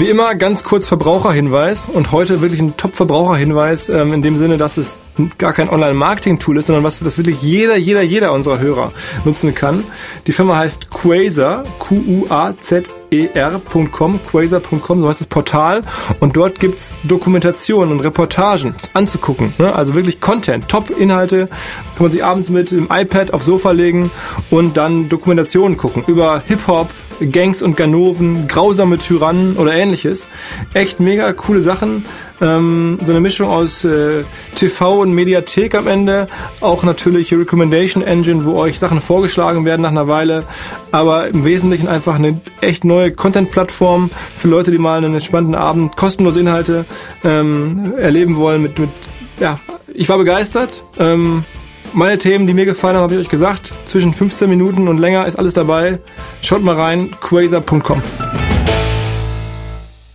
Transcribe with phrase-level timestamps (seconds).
[0.00, 4.78] Wie immer ganz kurz Verbraucherhinweis und heute wirklich ein Top-Verbraucherhinweis ähm, in dem Sinne, dass
[4.78, 4.96] es
[5.36, 8.92] gar kein Online-Marketing-Tool ist, sondern was, was wirklich jeder, jeder, jeder unserer Hörer
[9.26, 9.84] nutzen kann.
[10.26, 15.82] Die Firma heißt Quasar, Q-U-A-Z er.com, quasar.com, so heißt das Portal.
[16.18, 19.52] Und dort gibt's Dokumentationen und Reportagen anzugucken.
[19.58, 19.74] Ne?
[19.74, 24.10] Also wirklich Content, Top-Inhalte, kann man sich abends mit dem iPad aufs Sofa legen
[24.48, 26.88] und dann Dokumentationen gucken über Hip-Hop,
[27.20, 30.28] Gangs und Ganoven, grausame Tyrannen oder ähnliches.
[30.74, 32.04] Echt mega coole Sachen.
[32.40, 36.28] Ähm, so eine Mischung aus äh, TV und Mediathek am Ende.
[36.60, 40.44] Auch natürlich Recommendation Engine, wo euch Sachen vorgeschlagen werden nach einer Weile.
[40.92, 45.96] Aber im Wesentlichen einfach eine echt neue Content-Plattform für Leute, die mal einen entspannten Abend
[45.96, 46.84] kostenlose Inhalte
[47.24, 48.62] ähm, erleben wollen.
[48.62, 48.90] Mit, mit,
[49.38, 49.60] ja,
[49.92, 50.84] ich war begeistert.
[50.98, 51.44] Ähm,
[51.92, 53.72] meine Themen, die mir gefallen haben, habe ich euch gesagt.
[53.84, 55.98] Zwischen 15 Minuten und länger ist alles dabei.
[56.42, 58.02] Schaut mal rein, quasar.com.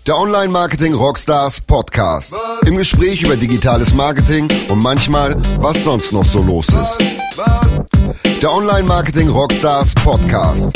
[0.07, 2.35] Der Online Marketing Rockstars Podcast.
[2.66, 7.00] Im Gespräch über digitales Marketing und manchmal, was sonst noch so los ist.
[8.41, 10.72] Der Online Marketing Rockstars Podcast.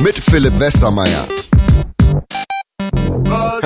[0.00, 1.26] Mit Philipp Westermeier.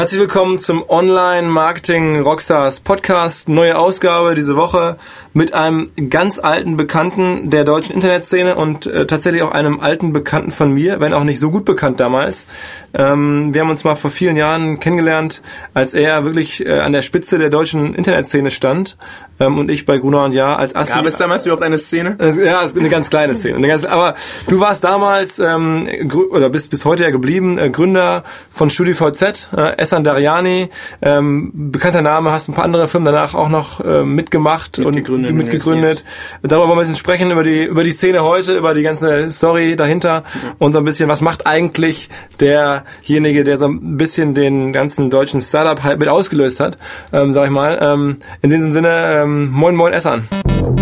[0.01, 3.51] Herzlich willkommen zum Online Marketing Rockstars Podcast.
[3.51, 4.97] Neue Ausgabe diese Woche
[5.35, 10.53] mit einem ganz alten Bekannten der deutschen Internetszene und äh, tatsächlich auch einem alten Bekannten
[10.53, 12.47] von mir, wenn auch nicht so gut bekannt damals.
[12.95, 15.43] Ähm, wir haben uns mal vor vielen Jahren kennengelernt,
[15.75, 18.97] als er wirklich äh, an der Spitze der deutschen Internetszene stand
[19.41, 20.93] ähm, und ich bei Gruner und Ja als Assi.
[20.93, 22.17] Gab es damals überhaupt eine Szene?
[22.21, 23.57] Ja, eine ganz kleine Szene.
[23.57, 24.15] Eine ganz, aber
[24.49, 25.89] du warst damals ähm,
[26.31, 30.69] oder bist bis heute ja geblieben äh, Gründer von StudiVZ, äh, Essan Dariani,
[31.03, 36.05] ähm, bekannter Name, hast ein paar andere Firmen danach auch noch äh, mitgemacht und mitgegründet.
[36.43, 39.33] Darüber wollen wir ein bisschen sprechen, über die, über die Szene heute, über die ganze
[39.33, 40.55] Story dahinter ja.
[40.59, 42.09] und so ein bisschen, was macht eigentlich
[42.41, 46.79] derjenige, der so ein bisschen den ganzen deutschen Startup-Hype mit ausgelöst hat,
[47.13, 47.79] ähm, sag ich mal.
[47.81, 50.27] Ähm, in diesem Sinne, ähm, moin moin Essan.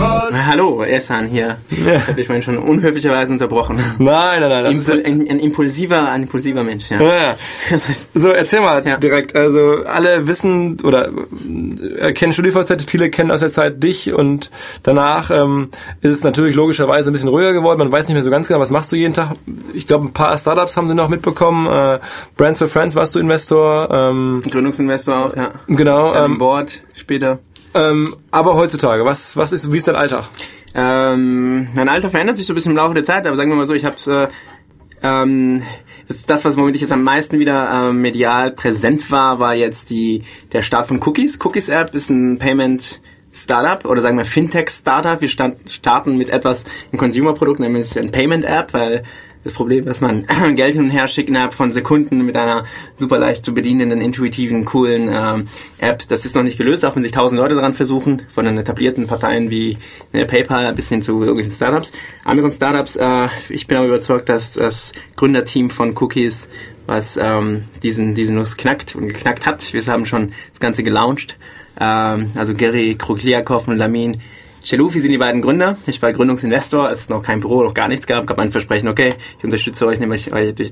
[0.00, 1.59] Hallo, Essan hier.
[1.71, 1.97] Ja.
[1.97, 3.77] Ich habe dich vorhin schon unhöflicherweise unterbrochen.
[3.99, 4.65] Nein, nein, nein.
[4.65, 7.00] Das Impul ein, ein, impulsiver, ein impulsiver Mensch, ja.
[7.00, 7.34] ja.
[8.15, 8.97] so, erzähl mal ja.
[8.97, 9.37] direkt.
[9.37, 11.11] Also alle wissen oder
[11.99, 14.50] äh, kennen StudiVZ, viele kennen aus der Zeit dich und
[14.83, 15.69] danach ähm,
[16.00, 17.78] ist es natürlich logischerweise ein bisschen ruhiger geworden.
[17.78, 19.34] Man weiß nicht mehr so ganz genau, was machst du jeden Tag.
[19.75, 21.67] Ich glaube, ein paar Startups haben sie noch mitbekommen.
[21.67, 21.99] Äh,
[22.37, 23.89] Brands for Friends warst du Investor.
[23.91, 25.50] Ähm, Gründungsinvestor auch, ja.
[25.67, 26.15] Genau.
[26.15, 27.39] Ähm, Board später.
[27.75, 30.29] Ähm, aber heutzutage, was, was ist, wie ist dein Alltag?
[30.75, 33.56] Ähm, mein Alltag verändert sich so ein bisschen im Laufe der Zeit, aber sagen wir
[33.56, 34.29] mal so, ich habe äh,
[35.03, 35.62] ähm,
[36.09, 39.91] das ist das, was ich jetzt am meisten wieder äh, medial präsent war, war jetzt
[39.91, 41.39] die der Start von Cookies.
[41.45, 43.01] Cookies App ist ein Payment
[43.38, 45.21] Startup oder sagen wir Fintech Startup.
[45.21, 49.04] Wir starten mit etwas ein Consumer Produkt, nämlich ein Payment App, weil
[49.44, 50.26] das Problem, dass man
[50.56, 52.65] Geld hin und her schickt innerhalb von Sekunden mit einer
[52.97, 57.03] super leicht zu bedienenden, intuitiven, coolen ähm, App, das ist noch nicht gelöst, auch wenn
[57.03, 59.78] sich tausend Leute daran versuchen, von den etablierten Parteien wie
[60.12, 61.93] ne, PayPal bis hin zu irgendwelchen Startups.
[62.25, 66.49] Anderen Startups, äh, ich bin aber überzeugt, dass das Gründerteam von Cookies
[66.87, 69.75] was ähm, diesen, diesen Nuss knackt und geknackt hat.
[69.75, 71.37] Wir haben schon das Ganze gelauncht.
[71.81, 74.21] Ähm, also Gary Krukliakov und Lamin
[74.65, 75.78] Chelufi sind die beiden Gründer.
[75.87, 78.27] Ich war Gründungsinvestor, es ist noch kein Büro, noch gar nichts gab.
[78.27, 80.71] Gab mein Versprechen, okay, ich unterstütze euch, nehme euch, durch,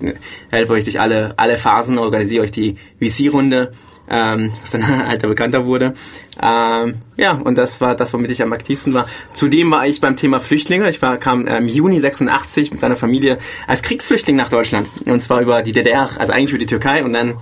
[0.51, 3.73] helfe euch durch alle, alle Phasen, organisiere euch die VC-Runde,
[4.11, 5.95] ähm, was dann ein alter Bekannter wurde.
[6.43, 9.07] Ähm, ja, und das war das, womit ich am aktivsten war.
[9.33, 10.91] Zudem war ich beim Thema Flüchtlinge.
[10.91, 14.89] Ich war, kam im Juni 86 mit meiner Familie als Kriegsflüchtling nach Deutschland.
[15.07, 17.37] Und zwar über die DDR, also eigentlich über die Türkei und dann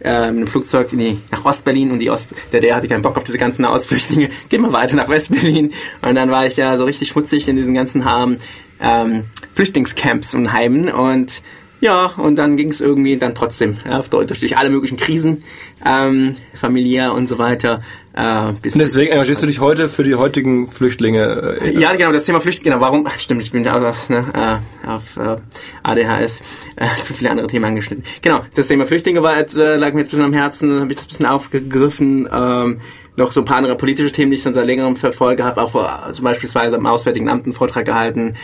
[0.00, 3.02] äh, mit dem Flugzeug in die, nach Ostberlin und die Ost, der, der hatte keinen
[3.02, 4.30] Bock auf diese ganzen Ausflüchtlinge.
[4.48, 5.72] Geh mal weiter nach Westberlin.
[6.02, 8.36] Und dann war ich ja so richtig schmutzig in diesen ganzen Harm,
[8.80, 11.42] ähm, Flüchtlingscamps und Heimen und
[11.80, 15.44] ja, und dann ging es irgendwie dann trotzdem ja, durch alle möglichen Krisen,
[15.86, 17.82] ähm, familiär und so weiter.
[18.18, 21.58] Äh, und deswegen engagierst du dich heute für die heutigen Flüchtlinge?
[21.62, 24.88] Äh, ja, genau, das Thema Flüchtlinge, genau, warum, stimmt, ich bin da aus, ne, äh,
[24.88, 25.36] auf äh,
[25.84, 26.40] ADHS
[26.74, 28.04] äh, zu viele andere Themen angeschnitten.
[28.20, 30.96] Genau, das Thema Flüchtlinge war, äh, lag mir jetzt ein bisschen am Herzen, habe ich
[30.96, 32.28] das ein bisschen aufgegriffen.
[32.32, 32.80] Ähm,
[33.14, 35.72] noch so ein paar andere politische Themen, die ich dann seit längerem verfolge, habe auch
[35.72, 38.34] vor, zum beispielsweise am Auswärtigen Amt einen Vortrag gehalten.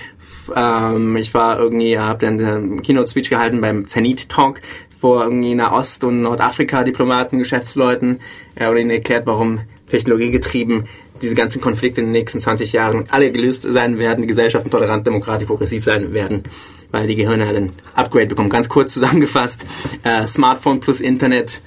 [0.54, 4.60] Ähm, ich war irgendwie, habe dann einen Keynote-Speech gehalten beim Zenit Talk
[5.04, 8.20] vor irgendwie Nahost- und Nordafrika-Diplomaten, Geschäftsleuten
[8.54, 9.60] äh, und ihnen erklärt, warum
[9.90, 10.84] technologiegetrieben
[11.20, 15.06] diese ganzen Konflikte in den nächsten 20 Jahren alle gelöst sein werden, die Gesellschaften tolerant,
[15.06, 16.44] demokratisch, progressiv sein werden,
[16.90, 18.48] weil die Gehirne halt ein Upgrade bekommen.
[18.48, 19.66] Ganz kurz zusammengefasst,
[20.04, 21.60] äh, Smartphone plus Internet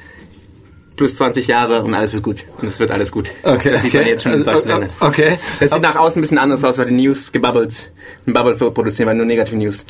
[0.96, 2.44] plus 20 Jahre und alles wird gut.
[2.60, 3.30] Und es wird alles gut.
[3.44, 3.70] Okay.
[3.70, 4.00] Das sieht okay.
[4.00, 4.90] man jetzt schon in solchen Ländern.
[5.00, 5.38] Okay.
[5.60, 7.92] Das sieht nach außen ein bisschen anders aus, weil die News gebubbelt,
[8.26, 9.86] ein Bubble produzieren, weil nur negative News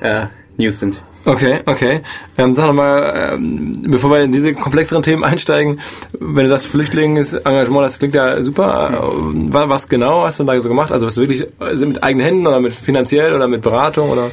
[0.00, 0.22] äh,
[0.56, 1.02] News sind.
[1.24, 2.00] Okay, okay.
[2.38, 5.78] Ähm, sag mal, ähm, bevor wir in diese komplexeren Themen einsteigen,
[6.18, 8.90] wenn du sagst Flüchtlingsengagement, das klingt ja super.
[8.90, 10.92] Äh, was genau hast du da so gemacht?
[10.92, 14.30] Also was wirklich also mit eigenen Händen oder mit finanziell oder mit Beratung oder?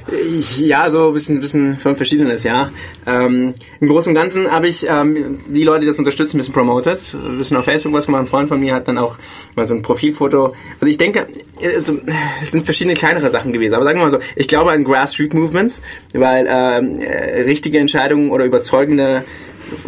[0.58, 2.72] Ja, so ein bisschen, bisschen von verschiedenes, ja.
[3.06, 6.54] Ähm, Im Großen und Ganzen habe ich ähm, die Leute, die das unterstützen, ein bisschen
[6.54, 8.22] promoted, ein bisschen auf Facebook was gemacht.
[8.22, 9.18] Ein Freund von mir hat dann auch
[9.56, 10.54] mal so ein Profilfoto.
[10.80, 11.28] Also ich denke,
[11.64, 11.98] also,
[12.42, 13.74] es sind verschiedene kleinere Sachen gewesen.
[13.74, 15.82] Aber sagen wir mal so, ich glaube an Grassroot Movements,
[16.14, 19.24] weil äh, äh, richtige Entscheidungen oder überzeugende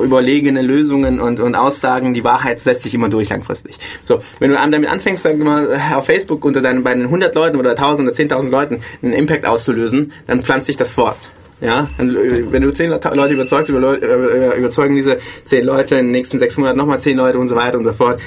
[0.02, 3.78] überlegene Lösungen und, und Aussagen, die Wahrheit setzt sich immer durch langfristig.
[4.04, 7.58] So, wenn du damit anfängst, wir mal, auf Facebook unter deinen bei den 100 Leuten
[7.58, 11.32] oder 1000 oder 10.000 Leuten einen Impact auszulösen, dann pflanzt sich das fort.
[11.62, 16.78] Ja, wenn du zehn Leute überzeugst, überzeugen diese zehn Leute in den nächsten sechs Monaten
[16.78, 18.20] nochmal zehn Leute und so weiter und so fort.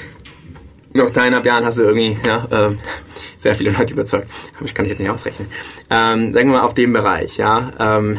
[0.93, 2.75] Nach dreieinhalb Jahren hast du irgendwie ja, äh,
[3.43, 4.27] sehr viele Leute überzeugt.
[4.57, 5.47] Aber ich kann ich jetzt nicht ausrechnen.
[5.89, 7.71] Ähm, sagen wir mal auf dem Bereich, ja.
[7.79, 8.17] Ähm,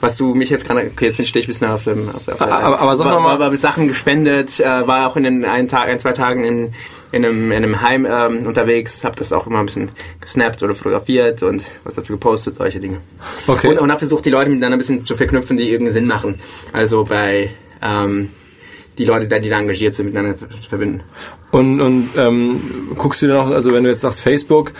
[0.00, 2.40] was du mich jetzt gerade, okay, jetzt stehe ich ein bisschen auf dem, auf, auf
[2.42, 5.68] aber, aber sag war, mal, war, war Sachen gespendet, äh, war auch in den ein
[5.68, 6.74] Tag, ein zwei Tagen in
[7.12, 10.74] in einem, in einem Heim ähm, unterwegs, habe das auch immer ein bisschen gesnappt oder
[10.74, 12.98] fotografiert und was dazu gepostet, solche Dinge.
[13.46, 13.68] Okay.
[13.68, 16.40] Und, und habe versucht, die Leute miteinander ein bisschen zu verknüpfen, die irgendeinen Sinn machen.
[16.72, 17.50] Also bei
[17.82, 18.30] ähm,
[19.00, 20.36] die Leute, die da engagiert sind, miteinander
[20.68, 21.02] verbinden.
[21.50, 22.60] Und, und ähm,
[22.96, 24.72] guckst du dir noch, also wenn du jetzt sagst Facebook,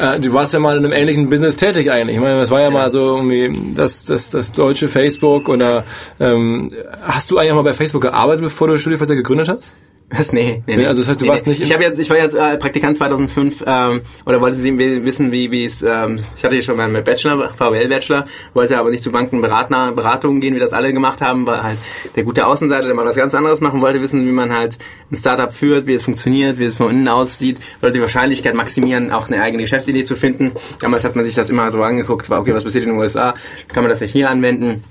[0.00, 2.16] äh, du warst ja mal in einem ähnlichen Business tätig eigentlich.
[2.16, 2.70] Ich meine, das war ja, ja.
[2.70, 5.84] mal so irgendwie das, das, das deutsche Facebook oder
[6.18, 6.70] ähm,
[7.02, 9.74] hast du eigentlich auch mal bei Facebook gearbeitet, bevor du Studienfreiheit gegründet hast?
[10.10, 10.32] Was?
[10.32, 10.86] Nee, nee, nee.
[10.86, 11.52] Also das heißt, du nee, warst nee.
[11.52, 11.62] nicht.
[11.62, 15.50] Ich habe jetzt, ich war jetzt äh, Praktikant 2005 ähm, oder wollte Sie wissen, wie
[15.50, 15.82] wie es.
[15.82, 18.24] Ähm, ich hatte ja schon meinen Bachelor, VWL Bachelor,
[18.54, 21.78] wollte aber nicht zu Bankenberatner Beratungen gehen, wie das alle gemacht haben, weil halt
[22.14, 24.78] der gute Außenseiter, der mal was ganz anderes machen wollte, wissen, wie man halt
[25.10, 29.10] ein Startup führt, wie es funktioniert, wie es von innen aussieht, wollte die Wahrscheinlichkeit maximieren,
[29.10, 30.52] auch eine eigene Geschäftsidee zu finden.
[30.80, 33.34] Damals hat man sich das immer so angeguckt, war okay, was passiert in den USA,
[33.72, 34.84] kann man das ja hier anwenden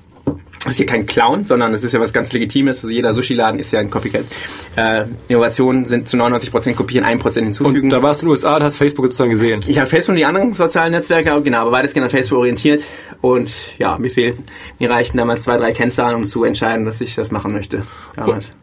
[0.65, 2.77] das ist hier kein Clown, sondern es ist ja was ganz Legitimes.
[2.77, 4.25] Also jeder Sushi-Laden ist ja ein Copycat.
[4.75, 7.83] Äh, Innovationen sind zu 99% kopieren, 1% hinzufügen.
[7.83, 9.63] Und da warst du in den USA und hast Facebook sozusagen gesehen?
[9.67, 12.83] Ich habe Facebook und die anderen sozialen Netzwerke, genau, aber weitestgehend an Facebook orientiert.
[13.21, 14.43] Und ja, mir fehlten,
[14.79, 17.83] mir reichten damals zwei, drei Kennzahlen, um zu entscheiden, dass ich das machen möchte.
[18.15, 18.47] Damals.
[18.47, 18.53] Und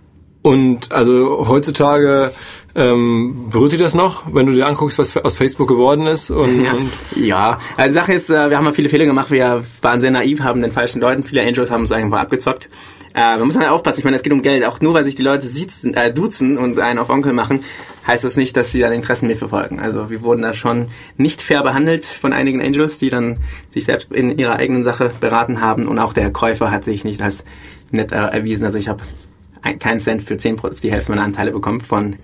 [0.91, 2.33] also heutzutage
[2.75, 6.31] ähm, berührt dich das noch, wenn du dir anguckst, was aus Facebook geworden ist?
[6.31, 7.59] Und, ja, und ja.
[7.77, 10.41] Also die Sache ist, äh, wir haben mal viele Fehler gemacht, wir waren sehr naiv,
[10.41, 12.69] haben den falschen Leuten, viele Angels haben uns einfach abgezockt.
[13.15, 14.65] Äh, man muss halt aufpassen, ich meine, es geht um Geld.
[14.65, 17.63] Auch nur, weil sich die Leute siezen, äh, duzen und einen auf Onkel machen,
[18.07, 19.81] heißt das nicht, dass sie dann Interessen mitverfolgen.
[19.81, 20.89] Also wir wurden da schon
[21.19, 23.39] nicht fair behandelt von einigen Angels, die dann
[23.71, 27.21] sich selbst in ihrer eigenen Sache beraten haben und auch der Käufer hat sich nicht
[27.23, 27.45] als
[27.91, 28.65] nett äh, erwiesen.
[28.65, 29.03] Also ich habe
[29.79, 32.17] keinen Cent für 10 die Hälfte meiner Anteile bekommen von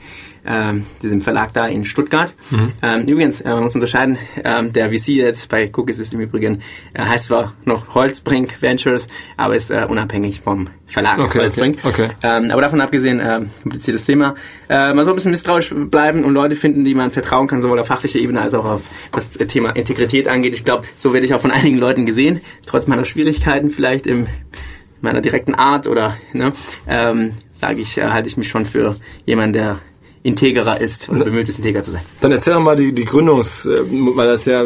[0.48, 2.32] ähm, diesem Verlag da in Stuttgart.
[2.50, 2.72] Mhm.
[2.82, 6.62] Ähm, übrigens, äh, man muss unterscheiden, ähm, der VC jetzt bei Cookies ist im Übrigen,
[6.94, 11.78] äh, heißt zwar noch Holzbrink Ventures, aber ist äh, unabhängig vom Verlag okay, Holzbrink.
[11.82, 12.12] Okay, okay.
[12.22, 14.34] Ähm, aber davon abgesehen, äh, kompliziertes Thema.
[14.68, 17.78] Äh, man soll ein bisschen misstrauisch bleiben und Leute finden, die man vertrauen kann, sowohl
[17.78, 18.82] auf fachlicher Ebene als auch auf
[19.12, 20.54] das Thema Integrität angeht.
[20.54, 24.26] Ich glaube, so werde ich auch von einigen Leuten gesehen, trotz meiner Schwierigkeiten vielleicht im
[25.00, 26.52] meiner direkten Art oder ne,
[26.86, 28.96] ähm, sage ich, äh, halte ich mich schon für
[29.26, 29.78] jemanden, der
[30.22, 32.02] integerer ist oder bemüht ist, integer zu sein.
[32.20, 34.64] Dann erzähl doch mal die, die Gründungs, äh, weil das ja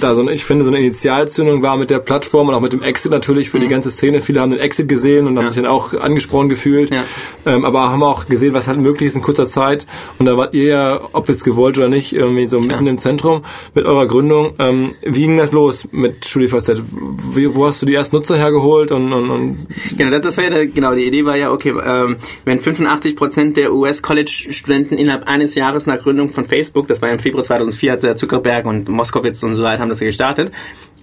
[0.00, 2.72] da so eine, ich finde, so eine Initialzündung war mit der Plattform und auch mit
[2.72, 3.62] dem Exit natürlich für mhm.
[3.62, 4.20] die ganze Szene.
[4.20, 5.50] Viele haben den Exit gesehen und haben ja.
[5.50, 7.04] sich dann auch angesprochen gefühlt, ja.
[7.46, 9.86] ähm, aber haben auch gesehen, was halt möglich ist in kurzer Zeit.
[10.18, 12.90] Und da wart ihr ja, ob jetzt gewollt oder nicht, irgendwie so mitten ja.
[12.90, 13.42] im Zentrum
[13.74, 14.54] mit eurer Gründung.
[14.58, 16.82] Ähm, wie ging das los mit StudiVZ?
[16.82, 20.94] Wo hast du die ersten Nutzer hergeholt und, und, und Genau, das war ja, genau,
[20.94, 25.86] die Idee war ja, okay, ähm, wenn 85 Prozent der US-College-Studenten Studenten innerhalb eines Jahres
[25.86, 29.62] nach Gründung von Facebook, das war im Februar 2004, hat Zuckerberg und Moskowitz und so
[29.62, 30.50] weiter haben das gestartet,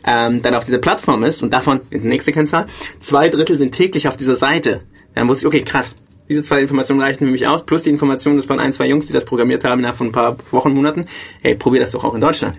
[0.04, 2.66] ähm, dann auf dieser Plattform ist und davon, die nächste Kennzahl,
[3.00, 4.82] zwei Drittel sind täglich auf dieser Seite.
[5.14, 5.96] Dann wusste ich, okay, krass,
[6.28, 9.08] diese zwei Informationen reichen für mich aus, plus die Informationen, das waren ein, zwei Jungs,
[9.08, 11.06] die das programmiert haben von ein paar Wochen, Monaten.
[11.42, 12.58] Hey, probier das doch auch in Deutschland.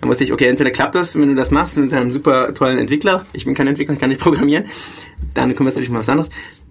[0.00, 2.78] Dann wusste ich, okay, entweder klappt das, wenn du das machst mit einem super tollen
[2.78, 3.26] Entwickler.
[3.32, 4.66] Ich bin kein Entwickler, ich kann nicht programmieren.
[5.34, 6.30] Dann kümmerst du dich um was anderes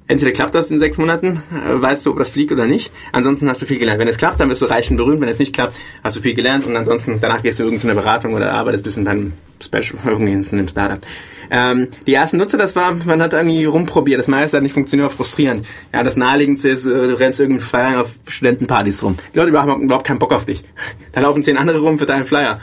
[0.10, 2.92] entweder klappt das in sechs Monaten, äh, weißt du, ob das fliegt oder nicht.
[3.14, 4.00] Ansonsten hast du viel gelernt.
[4.00, 5.22] Wenn es klappt, dann wirst du reich und berühmt.
[5.22, 8.34] Wenn es nicht klappt, hast du viel gelernt und ansonsten danach gehst du irgendeine Beratung
[8.34, 11.00] oder arbeitest bis in deinem Special, irgendwie in einem Startup.
[11.52, 14.20] Ähm, die ersten Nutzer, das war, man hat irgendwie rumprobiert.
[14.20, 15.66] Das meiste hat nicht funktioniert, war frustrierend.
[15.94, 19.16] Ja, das naheliegendste ist, äh, du rennst irgendeinen Flyer auf Studentenpartys rum.
[19.34, 20.64] Die Leute haben überhaupt keinen Bock auf dich.
[21.12, 22.60] Da laufen zehn andere rum für deinen Flyer.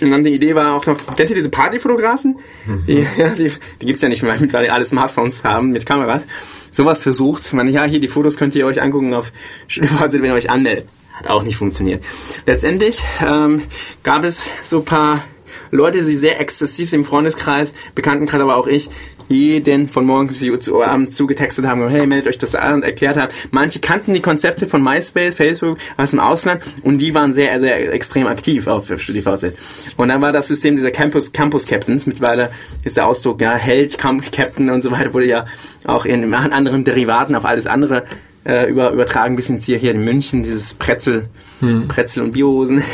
[0.00, 2.38] Und dann die Idee war auch noch, kennt ihr diese Partyfotografen?
[2.66, 2.84] Mhm.
[2.86, 6.26] Die, ja, die, die gibt's ja nicht mehr, weil die alle Smartphones haben mit Kameras.
[6.70, 7.52] Sowas versucht.
[7.54, 9.32] Man, ja, hier die Fotos könnt ihr euch angucken auf
[9.68, 10.88] wenn ihr euch anmeldet.
[11.14, 12.04] Hat auch nicht funktioniert.
[12.44, 13.62] Letztendlich ähm,
[14.02, 15.24] gab es so paar
[15.70, 18.90] Leute, die sehr exzessiv im Freundeskreis, Bekanntenkreis, aber auch ich,
[19.28, 23.16] jeden von morgens bis zu abends zugetextet haben, hey, meldet euch das an und erklärt
[23.16, 23.32] haben.
[23.50, 27.92] Manche kannten die Konzepte von MySpace, Facebook aus dem Ausland und die waren sehr, sehr
[27.92, 29.52] extrem aktiv auf StudiVZ.
[29.96, 32.50] Und dann war das System dieser Campus, Campus Captains, mittlerweile
[32.84, 35.46] ist der Ausdruck, ja, Held, Camp Captain und so weiter, wurde ja
[35.86, 38.04] auch in anderen Derivaten auf alles andere
[38.46, 41.28] äh, über, übertragen, bis ins hier, hier in München, dieses Pretzel,
[41.60, 41.88] hm.
[41.88, 42.82] Pretzel und Biohosen.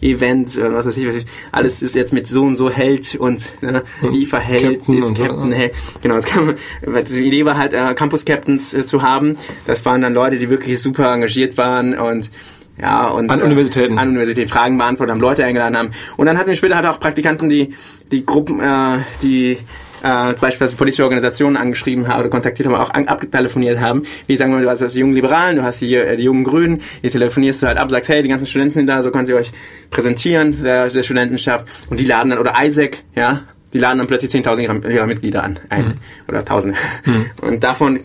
[0.00, 4.78] Event, was weiß ich, alles ist jetzt mit so und so Held und äh, Lieferheld,
[4.78, 5.56] Captain, ist Captain, so.
[5.56, 5.72] Held.
[6.02, 9.36] Genau, das kann man, die Idee war halt, äh, Campus Captains äh, zu haben.
[9.66, 12.30] Das waren dann Leute, die wirklich super engagiert waren und
[12.80, 13.96] ja, und an Universitäten.
[13.96, 15.90] Äh, an Universitäten Fragen beantwortet haben, Leute eingeladen haben.
[16.16, 17.74] Und dann hatten wir später halt auch Praktikanten, die
[18.10, 19.58] die Gruppen, äh, die
[20.02, 24.04] äh, beispielsweise politische Organisationen angeschrieben haben oder kontaktiert haben, auch an, abtelefoniert haben.
[24.26, 26.82] Wie sagen wir, du hast die jungen Liberalen, du hast die, äh, die jungen Grünen,
[27.02, 29.34] die telefonierst du halt ab, sagst, hey, die ganzen Studenten sind da, so können sie
[29.34, 29.50] euch
[29.90, 31.66] präsentieren, der, der Studentenschaft.
[31.90, 33.42] Und die laden dann, oder Isaac, ja,
[33.72, 35.58] die laden dann plötzlich 10.000 ihrer, ihrer Mitglieder an.
[35.68, 35.94] Ein, mhm.
[36.28, 36.78] Oder Tausende.
[37.04, 37.26] Mhm.
[37.42, 38.00] Und davon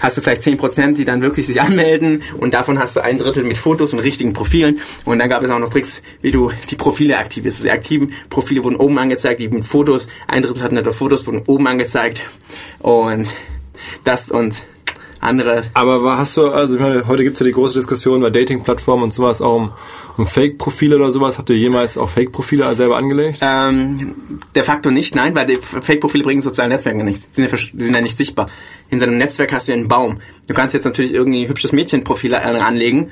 [0.00, 3.44] hast du vielleicht 10%, die dann wirklich sich anmelden und davon hast du ein Drittel
[3.44, 4.80] mit Fotos und richtigen Profilen.
[5.04, 7.64] Und dann gab es auch noch Tricks, wie du die Profile aktivierst.
[7.64, 11.42] Die aktiven Profile wurden oben angezeigt, die mit Fotos, ein Drittel hatten etwa Fotos, wurden
[11.46, 12.20] oben angezeigt.
[12.80, 13.34] Und
[14.04, 14.64] das und
[15.20, 15.62] andere.
[15.74, 19.04] Aber hast du, also ich meine, heute gibt es ja die große Diskussion bei Dating-Plattformen
[19.04, 19.72] und sowas auch um,
[20.16, 21.38] um Fake-Profile oder sowas.
[21.38, 23.38] Habt ihr jemals auch Fake-Profile selber angelegt?
[23.40, 27.30] Ähm, de facto nicht, nein, weil die Fake-Profile bringen sozialen Netzwerken nichts.
[27.30, 28.48] Die sind, ja, die sind ja nicht sichtbar.
[28.90, 30.18] In seinem Netzwerk hast du einen Baum.
[30.46, 33.10] Du kannst jetzt natürlich irgendwie hübsches Mädchenprofil anlegen,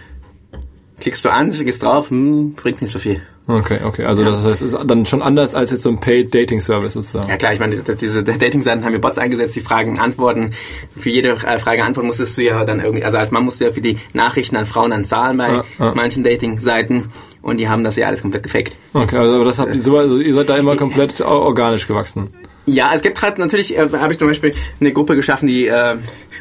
[1.01, 3.21] klickst du an, gehst drauf, hm, bringt nicht so viel.
[3.47, 4.05] Okay, okay.
[4.05, 4.31] Also ja.
[4.31, 7.29] das heißt, ist dann schon anders als jetzt so ein Paid Dating Service sozusagen.
[7.29, 10.53] Ja klar, ich meine, diese Dating-Seiten haben ja Bots eingesetzt, die Fragen antworten.
[10.97, 13.67] Für jede äh, Frage antworten musstest du ja dann irgendwie, also als Mann musst du
[13.67, 15.95] ja für die Nachrichten an Frauen dann zahlen bei ja, ja.
[15.95, 18.77] manchen Dating-Seiten und die haben das ja alles komplett gefaked.
[18.95, 22.33] Okay, also das habt ihr so, also ihr seid da immer komplett organisch gewachsen.
[22.65, 25.97] Ja, es gibt halt natürlich, äh, habe ich zum Beispiel eine Gruppe geschaffen, die, äh,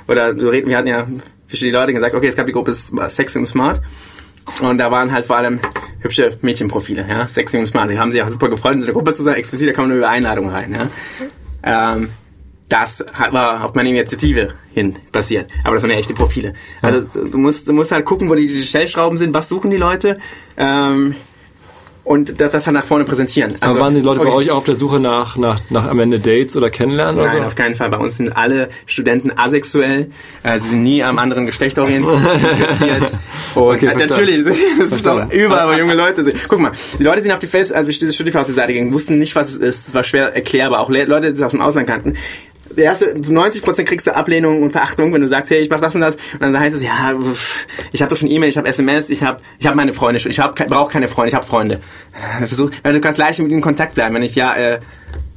[0.07, 1.05] oder so reden, wir hatten ja
[1.47, 3.81] verschiedene Leute gesagt, okay, es gab die Gruppe Sex und Smart
[4.61, 5.59] und da waren halt vor allem
[5.99, 7.89] hübsche Mädchenprofile, ja, sexy und smart.
[7.89, 9.35] Die haben sich auch super gefreut, in so einer Gruppe zu sein.
[9.35, 10.89] Explizit, da kommen nur über Einladungen rein, ja.
[11.63, 12.09] Ähm,
[12.69, 15.49] das war auf meine Initiative hin passiert.
[15.63, 16.53] Aber das waren ja echte Profile.
[16.81, 19.77] Also du musst, du musst halt gucken, wo die, die Stellschrauben sind, was suchen die
[19.77, 20.17] Leute.
[20.57, 21.15] Ähm,
[22.03, 23.55] und das, das dann nach vorne präsentieren.
[23.61, 24.29] Also, Aber waren die Leute okay.
[24.29, 27.29] bei euch auch auf der Suche nach, nach, nach am Ende Dates oder Kennenlernen Nein,
[27.29, 27.47] oder so?
[27.47, 27.89] auf keinen Fall.
[27.89, 30.11] Bei uns sind alle Studenten asexuell.
[30.43, 32.13] Äh, sie sind nie am anderen Geschlecht orientiert.
[33.55, 34.45] Und okay, äh, natürlich,
[34.79, 36.37] das ist doch überall, wo junge Leute sind.
[36.47, 39.35] Guck mal, die Leute sind auf die Face, also ich diese StudiVZ-Seite gegangen, wussten nicht,
[39.35, 39.87] was es ist.
[39.87, 40.81] Es war schwer erklärbar.
[40.81, 42.17] Auch Leute, die es aus dem Ausland kannten
[42.75, 45.79] der erste, zu 90% kriegst du Ablehnung und Verachtung, wenn du sagst, hey, ich mach
[45.79, 46.15] das und das.
[46.33, 47.13] Und dann heißt es, ja,
[47.91, 50.31] ich habe doch schon E-Mail, ich habe SMS, ich habe ich hab meine Freunde schon,
[50.31, 51.79] ich hab, brauche keine Freunde, ich habe Freunde.
[52.45, 54.79] Versuch, du kannst leicht mit ihnen in Kontakt bleiben, wenn ich, ja, äh,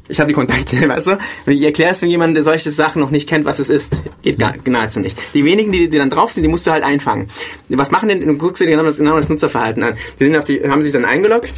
[0.09, 1.19] ich habe die Kontakte, weißt du?
[1.45, 4.39] Wenn ich erklärst für jemanden, der solche Sachen noch nicht kennt, was es ist, geht
[4.39, 5.19] gar, nahezu nicht.
[5.35, 7.29] Die wenigen, die, die dann drauf sind, die musst du halt einfangen.
[7.69, 9.97] Was machen denn, du guckst dir genau das, genau das Nutzerverhalten an.
[10.19, 11.53] Die, sind auf die haben sich dann eingeloggt,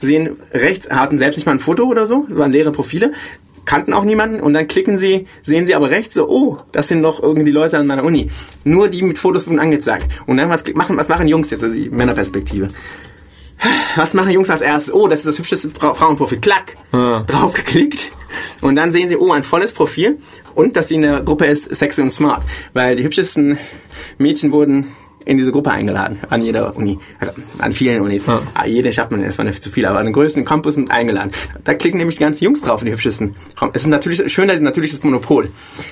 [0.00, 3.12] sehen rechts, hatten selbst nicht mal ein Foto oder so, waren leere Profile,
[3.64, 7.02] kannten auch niemanden und dann klicken sie, sehen sie aber rechts so, oh, das sind
[7.02, 8.30] doch irgendwie Leute an meiner Uni.
[8.64, 10.08] Nur die mit Fotos wurden angezeigt.
[10.26, 12.68] Und dann was machen, was machen Jungs jetzt, also die Männerperspektive?
[13.94, 14.92] Was machen Jungs als erstes?
[14.92, 16.40] Oh, das ist das hübscheste Frauenprofil.
[16.40, 16.76] Klack.
[16.92, 17.22] Ja.
[17.22, 18.10] Draufgeklickt.
[18.60, 20.18] Und dann sehen sie, oh, ein volles Profil
[20.54, 22.44] und dass sie in der Gruppe ist sexy und smart.
[22.72, 23.58] Weil die hübschesten
[24.18, 24.86] Mädchen wurden
[25.24, 28.26] in diese Gruppe eingeladen, an jeder Uni, also an vielen Unis.
[28.26, 28.42] Ja.
[28.54, 31.30] Ah, jede schafft man erstmal nicht zu viel, aber an den größten Campus sind eingeladen.
[31.64, 33.34] Da klicken nämlich die ganzen Jungs drauf, die hübschesten.
[33.72, 35.50] Es ist natürlich schön, natürliches Monopol.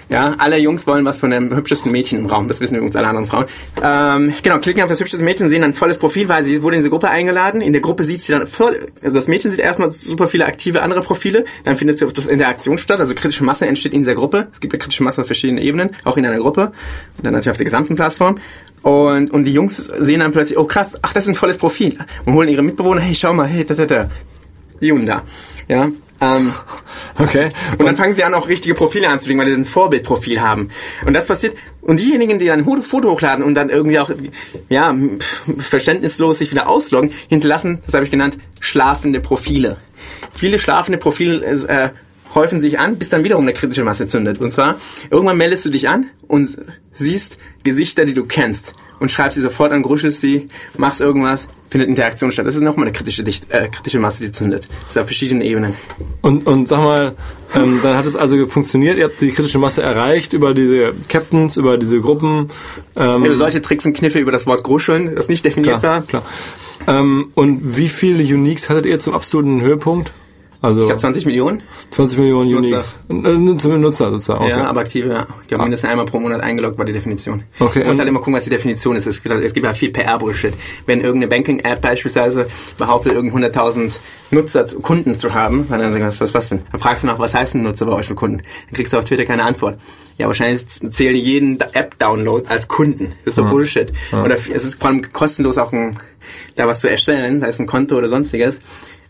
[0.09, 3.09] Ja, alle Jungs wollen was von dem hübschesten Mädchen im Raum, das wissen übrigens alle
[3.09, 3.47] anderen Frauen.
[3.83, 6.81] Ähm, genau, klicken auf das hübscheste Mädchen, sehen dann volles Profil, weil sie wurde in
[6.81, 7.61] diese Gruppe eingeladen.
[7.61, 10.83] In der Gruppe sieht sie dann voll, also das Mädchen sieht erstmal super viele aktive
[10.83, 14.15] andere Profile, dann findet sie auf das Interaktion statt, also kritische Masse entsteht in dieser
[14.15, 14.49] Gruppe.
[14.53, 16.73] Es gibt ja kritische Masse auf verschiedenen Ebenen, auch in einer Gruppe
[17.17, 18.37] und dann natürlich auf der gesamten Plattform.
[18.83, 21.99] Und, und die Jungs sehen dann plötzlich, oh krass, ach, das ist ein volles Profil.
[22.25, 24.09] Und holen ihre Mitbewohner, hey, schau mal, hey, da, da, da.
[24.81, 25.23] Die Jungen da.
[25.69, 25.91] Ja.
[26.23, 26.53] Ähm,
[27.19, 27.51] okay.
[27.73, 30.71] Und, und dann fangen sie an, auch richtige Profile anzulegen, weil sie ein Vorbildprofil haben.
[31.05, 31.57] Und das passiert.
[31.83, 34.11] Und diejenigen, die dann ein Foto hochladen und dann irgendwie auch,
[34.69, 34.95] ja,
[35.59, 39.77] verständnislos sich wieder ausloggen, hinterlassen, das habe ich genannt, schlafende Profile.
[40.35, 41.91] Viele schlafende Profile äh,
[42.35, 44.41] häufen sich an, bis dann wiederum eine kritische Masse zündet.
[44.41, 44.77] Und zwar,
[45.11, 46.59] irgendwann meldest du dich an und
[46.93, 51.89] siehst Gesichter, die du kennst und schreibst sie sofort an, gruschelst sie, machst irgendwas, findet
[51.89, 52.47] Interaktion statt.
[52.47, 54.69] Das ist nochmal eine kritische, Dicht, äh, kritische Masse, die zündet.
[54.83, 55.75] Das ist auf verschiedenen Ebenen.
[56.21, 57.15] Und, und sag mal,
[57.55, 61.57] ähm, dann hat es also funktioniert, ihr habt die kritische Masse erreicht über diese Captains,
[61.57, 62.47] über diese Gruppen.
[62.97, 66.03] Ähm, über solche Tricks und Kniffe über das Wort gruscheln, das nicht definiert klar, war.
[66.03, 66.23] Klar.
[66.87, 70.13] Ähm, und wie viele Uniques hattet ihr zum absoluten Höhepunkt?
[70.63, 71.63] Also Ich glaube 20 Millionen.
[71.91, 72.99] 20 Millionen Nutzer.
[73.09, 73.67] Uniques.
[73.69, 74.45] Äh, Nutzer sozusagen.
[74.45, 74.51] Okay.
[74.51, 75.27] Ja, aber aktive, ja.
[75.43, 77.45] Ich glaube, mindestens einmal pro Monat eingeloggt war die Definition.
[77.59, 79.07] Okay, Man muss und- halt immer gucken, was die Definition ist.
[79.07, 80.53] Es gibt, es gibt ja viel PR-Bullshit.
[80.85, 83.99] Wenn irgendeine Banking-App beispielsweise behauptet, irgend 100.000
[84.31, 86.61] Nutzer, Kunden zu haben, dann sagen was, was, was denn?
[86.73, 88.39] Dann fragst du nach, was heißt ein Nutzer bei euch für Kunden?
[88.39, 89.79] Dann kriegst du auf Twitter keine Antwort.
[90.19, 93.13] Ja, wahrscheinlich zählen die jeden App-Download als Kunden.
[93.25, 93.91] Das ist doch Bullshit.
[94.13, 95.99] Oder es ist vor allem kostenlos auch ein,
[96.57, 98.61] da was zu erstellen, da ist ein Konto oder sonstiges.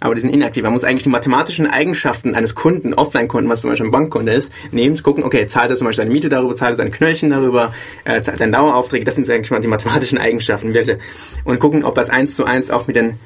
[0.01, 0.63] Aber die sind inaktiv.
[0.63, 4.51] Man muss eigentlich die mathematischen Eigenschaften eines Kunden, Offline-Kunden, was zum Beispiel ein Bankkunde ist,
[4.73, 7.75] nehmen, gucken, okay, zahlt er zum Beispiel seine Miete darüber, zahlt er seine Knöllchen darüber,
[8.05, 10.73] äh, zahlt er Daueraufträge, das sind eigentlich mal die mathematischen Eigenschaften.
[10.73, 10.99] Welche.
[11.45, 13.19] Und gucken, ob das eins zu eins auch mit den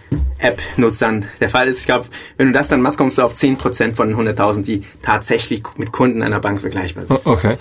[0.45, 1.81] App-Nutzern der Fall ist.
[1.81, 4.83] Ich glaube, wenn du das dann machst, kommst du auf 10% von den 100.000, die
[5.03, 7.21] tatsächlich mit Kunden einer Bank vergleichbar sind.
[7.25, 7.57] Okay.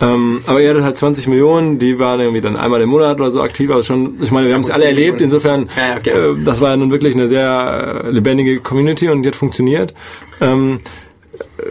[0.00, 3.30] Ähm, aber ihr hattet halt 20 Millionen, die waren irgendwie dann einmal im Monat oder
[3.30, 3.70] so aktiv.
[3.70, 5.20] Also schon, ich meine, wir haben es alle 10 erlebt.
[5.20, 6.10] Insofern, Ja, okay.
[6.10, 9.94] äh, das war ja nun wirklich eine sehr äh, lebendige Community und die hat funktioniert.
[10.40, 10.78] Ähm, äh,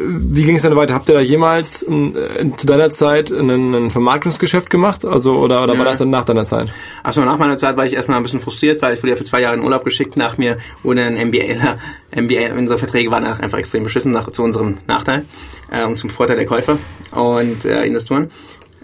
[0.07, 0.93] wie ging es dann weiter?
[0.93, 5.05] Habt ihr da jemals äh, zu deiner Zeit ein, ein Vermarktungsgeschäft gemacht?
[5.05, 5.85] Also oder, oder war Ja.
[5.85, 6.69] das dann nach deiner Zeit?
[7.03, 9.23] Achso, nach meiner Zeit war ich erstmal ein bisschen frustriert, weil ich wurde ja für
[9.25, 10.17] zwei Jahre in Urlaub geschickt.
[10.17, 11.77] Nach mir wurde ein MBA,
[12.15, 15.25] MBA unsere Verträge waren einfach extrem beschissen, nach, zu unserem Nachteil
[15.71, 16.77] äh, und zum Vorteil der Käufer
[17.11, 18.29] und äh, Investoren.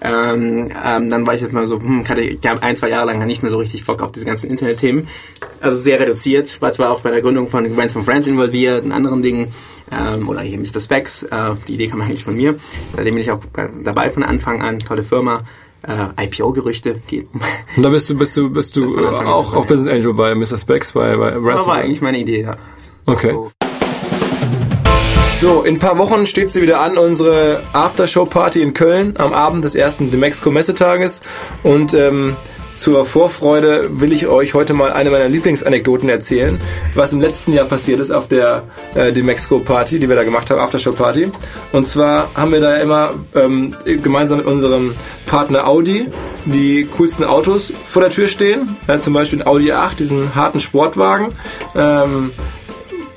[0.04, 3.44] Ähm, ähm, dann war ich jetzt mal so, hm, hatte ein, zwei Jahre lang nicht
[3.44, 5.08] mehr so richtig Bock auf diese ganzen Internetthemen.
[5.60, 8.92] Also sehr reduziert, war zwar auch bei der Gründung von Brands from Friends involviert, in
[8.92, 9.54] anderen Dingen,
[9.92, 10.80] ähm, oder hier Mr.
[10.80, 12.60] Specs, äh, die Idee kam eigentlich von mir.
[12.96, 15.42] Seitdem bin ich auch bei, dabei von Anfang an, tolle Firma.
[15.84, 17.42] Äh, IPO-Gerüchte geht um.
[17.76, 20.14] Und da bist du, bist du, bist du Von äh, an auch, auch Business Angel
[20.14, 20.58] bei Mr.
[20.58, 21.68] Specs, bei, bei Das Ransom.
[21.68, 22.56] war eigentlich meine Idee, ja.
[23.06, 23.34] Okay.
[23.34, 23.52] So.
[25.42, 29.66] So, in ein paar Wochen steht sie wieder an, unsere Aftershow-Party in Köln am Abend
[29.66, 31.22] des ersten Demexco Messetages.
[31.64, 32.36] Und ähm,
[32.76, 36.62] zur Vorfreude will ich euch heute mal eine meiner Lieblingsanekdoten erzählen,
[36.94, 40.60] was im letzten Jahr passiert ist auf der äh, Demexco-Party, die wir da gemacht haben,
[40.60, 41.32] Aftershow-Party.
[41.72, 44.94] Und zwar haben wir da immer ähm, gemeinsam mit unserem
[45.26, 46.06] Partner Audi
[46.46, 48.78] die coolsten Autos vor der Tür stehen.
[48.86, 51.30] Äh, zum Beispiel den Audi A8, diesen harten Sportwagen.
[51.76, 52.30] Ähm,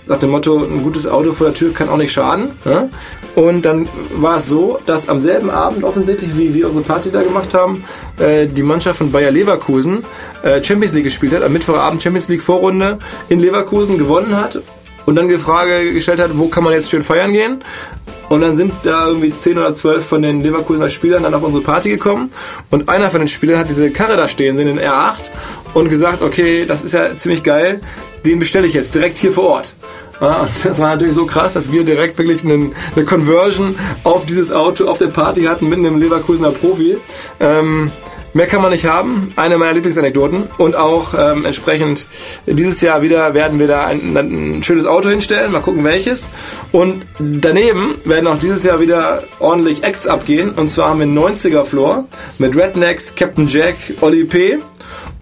[0.06, 2.50] nach dem Motto, ein gutes Auto vor der Tür kann auch nicht schaden.
[2.64, 2.88] Ja?
[3.34, 7.22] Und dann war es so, dass am selben Abend offensichtlich, wie wir unsere Party da
[7.22, 7.84] gemacht haben,
[8.18, 10.04] äh, die Mannschaft von Bayer Leverkusen
[10.42, 14.60] äh, Champions League gespielt hat, am Mittwochabend Champions League Vorrunde in Leverkusen gewonnen hat
[15.06, 17.62] und dann die Frage gestellt hat, wo kann man jetzt schön feiern gehen?
[18.34, 21.62] Und dann sind da irgendwie 10 oder 12 von den Leverkusener Spielern dann auf unsere
[21.62, 22.32] Party gekommen.
[22.68, 25.30] Und einer von den Spielern hat diese Karre da stehen, den R8,
[25.72, 27.80] und gesagt, okay, das ist ja ziemlich geil,
[28.26, 29.76] den bestelle ich jetzt direkt hier vor Ort.
[30.20, 34.26] Ja, und das war natürlich so krass, dass wir direkt wirklich einen, eine Conversion auf
[34.26, 36.96] dieses Auto auf der Party hatten mit einem Leverkusener Profi.
[37.38, 37.92] Ähm,
[38.34, 39.32] mehr kann man nicht haben.
[39.36, 40.48] Eine meiner Lieblingsanekdoten.
[40.58, 42.06] Und auch ähm, entsprechend
[42.46, 45.52] dieses Jahr wieder werden wir da ein, ein schönes Auto hinstellen.
[45.52, 46.28] Mal gucken welches.
[46.72, 50.50] Und daneben werden auch dieses Jahr wieder ordentlich Acts abgehen.
[50.50, 52.04] Und zwar haben wir einen 90er Floor
[52.38, 54.58] mit Rednecks, Captain Jack, Oli P.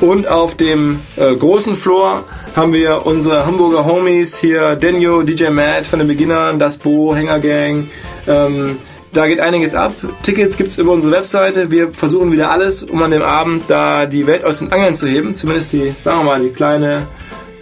[0.01, 2.25] Und auf dem äh, großen Floor
[2.57, 7.39] haben wir unsere Hamburger Homies hier, Denio, DJ Matt von den Beginnern, Das Bo, Hänger
[7.39, 7.89] Gang.
[8.27, 8.79] Ähm,
[9.13, 9.95] da geht einiges ab.
[10.23, 11.71] Tickets gibt's über unsere Webseite.
[11.71, 15.07] Wir versuchen wieder alles, um an dem Abend da die Welt aus den Angeln zu
[15.07, 15.37] heben.
[15.37, 17.07] Zumindest die, sagen wir mal, die kleine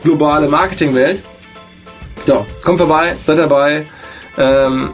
[0.02, 1.22] globale Marketingwelt.
[2.26, 3.86] So, kommt vorbei, seid dabei.
[4.38, 4.90] Ähm,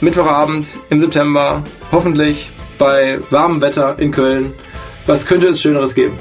[0.00, 4.52] Mittwochabend im September, hoffentlich bei warmem Wetter in Köln.
[5.06, 6.18] Was könnte es Schöneres geben?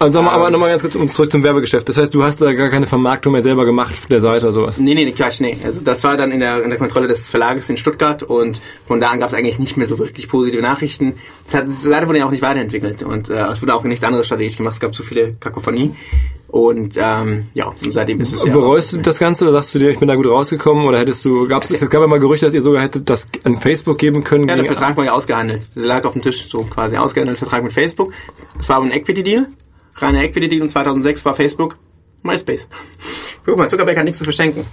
[0.00, 1.86] Also sagen wir aber nochmal ganz kurz um zurück zum Werbegeschäft.
[1.86, 4.78] Das heißt, du hast da gar keine Vermarktung mehr selber gemacht der Seite oder sowas.
[4.80, 5.58] Nee, nee, nee, Quatsch, nee.
[5.62, 8.98] Also das war dann in der, in der Kontrolle des Verlages in Stuttgart und von
[8.98, 11.16] da an gab es eigentlich nicht mehr so wirklich positive Nachrichten.
[11.44, 14.02] Das hat, das Seite wurde ja auch nicht weiterentwickelt und äh, es wurde auch nichts
[14.02, 14.72] anderes strategisch gemacht.
[14.72, 15.94] Es gab zu viele Kakophonie
[16.48, 18.52] und ähm, ja, seitdem ist es ja...
[18.54, 21.22] Bereust du das Ganze oder sagst du dir, ich bin da gut rausgekommen oder hättest
[21.26, 24.24] du, gab's, es gab ja mal Gerüchte, dass ihr sogar hättet das an Facebook geben
[24.24, 24.48] können.
[24.48, 25.60] Ja, der Vertrag war ja ausgehandelt.
[25.76, 28.14] Der lag auf dem Tisch, so quasi ausgehandelt, Vertrag mit Facebook.
[28.58, 29.46] Es war aber ein Equity-Deal,
[29.96, 31.76] reiner Equity-Deal und 2006 war Facebook
[32.22, 32.68] MySpace.
[33.44, 34.64] Guck mal, Zuckerberg hat nichts zu verschenken.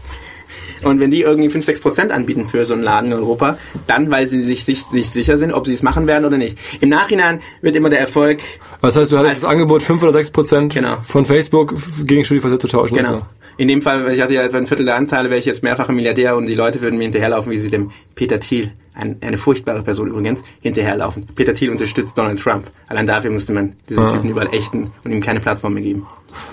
[0.83, 4.11] Und wenn die irgendwie 5, 6 Prozent anbieten für so einen Laden in Europa, dann,
[4.11, 6.57] weil sie sich, sich, sich sicher sind, ob sie es machen werden oder nicht.
[6.81, 8.41] Im Nachhinein wird immer der Erfolg,
[8.81, 10.97] Was heißt, du hattest das Angebot 5 oder 6 Prozent Genau.
[11.03, 11.73] von Facebook
[12.05, 12.95] gegen StudiVZ zu tauschen.
[12.95, 13.23] genau.
[13.59, 15.91] In dem Fall, ich hatte ja etwa ein Viertel der Anteile, wäre ich jetzt mehrfacher
[15.93, 19.81] Milliardär und die Leute würden mir hinterherlaufen, wie sie dem Peter Thiel, ein, eine furchtbare
[19.83, 21.25] Person übrigens, hinterherlaufen.
[21.35, 22.65] Peter Thiel unterstützt Donald Trump.
[22.87, 24.11] Allein dafür musste man diesen Ah.
[24.11, 26.07] Typen überall ächten und ihm keine Plattform mehr geben.